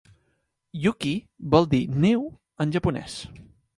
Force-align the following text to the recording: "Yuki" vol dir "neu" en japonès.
"Yuki" 0.85 1.11
vol 1.55 1.69
dir 1.75 1.83
"neu" 2.07 2.25
en 2.65 2.75
japonès. 2.77 3.19